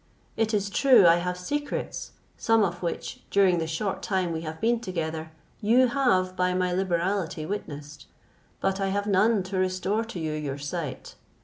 It 0.35 0.51
is 0.51 0.71
true 0.71 1.05
I 1.05 1.17
have 1.17 1.37
secrets, 1.37 2.13
some 2.35 2.63
of 2.63 2.81
which, 2.81 3.21
during 3.29 3.59
the 3.59 3.67
short 3.67 4.01
time 4.01 4.31
we 4.31 4.41
have 4.41 4.59
been 4.59 4.79
together, 4.79 5.31
you 5.61 5.89
have 5.89 6.35
by 6.35 6.55
my 6.55 6.73
liberality 6.73 7.45
witnessed; 7.45 8.07
but 8.59 8.79
I 8.81 8.87
have 8.87 9.05
none 9.05 9.43
to 9.43 9.57
restore 9.59 10.03
to 10.05 10.19
you 10.19 10.33
your 10.33 10.57
sight. 10.57 11.13